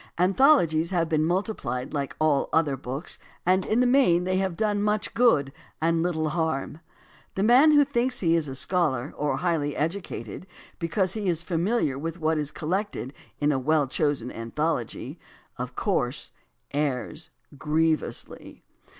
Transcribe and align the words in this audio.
Anthologies 0.17 0.89
have 0.89 1.07
been 1.07 1.23
multiplied 1.23 1.93
like 1.93 2.15
all 2.19 2.49
other 2.51 2.75
books, 2.75 3.19
and 3.45 3.67
in 3.67 3.81
the 3.81 3.85
main 3.85 4.23
they 4.23 4.37
have 4.37 4.55
done 4.57 4.81
much 4.81 5.13
good 5.13 5.53
and 5.79 6.01
little 6.01 6.29
harm. 6.29 6.79
The 7.35 7.43
man 7.43 7.69
who 7.73 7.85
thinks 7.85 8.19
he 8.19 8.35
is 8.35 8.47
a 8.47 8.55
scholar 8.55 9.13
or 9.15 9.37
highly 9.37 9.75
educated 9.75 10.47
because 10.79 11.13
he 11.13 11.29
is 11.29 11.43
familiar 11.43 11.99
with 11.99 12.19
what 12.19 12.39
is 12.39 12.49
collected 12.49 13.13
in 13.39 13.51
a 13.51 13.59
well 13.59 13.87
chosen 13.87 14.31
anthology, 14.31 15.19
of 15.57 15.75
course 15.75 16.31
errs 16.73 17.29
grievously. 17.55 18.63